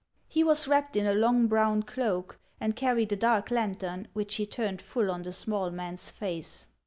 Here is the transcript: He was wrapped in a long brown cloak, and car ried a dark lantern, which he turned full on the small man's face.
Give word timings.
He 0.27 0.43
was 0.43 0.67
wrapped 0.67 0.95
in 0.95 1.05
a 1.05 1.13
long 1.13 1.45
brown 1.45 1.83
cloak, 1.83 2.39
and 2.59 2.75
car 2.75 2.95
ried 2.95 3.11
a 3.11 3.15
dark 3.15 3.51
lantern, 3.51 4.07
which 4.13 4.33
he 4.37 4.47
turned 4.47 4.81
full 4.81 5.11
on 5.11 5.21
the 5.21 5.31
small 5.31 5.69
man's 5.69 6.09
face. 6.09 6.65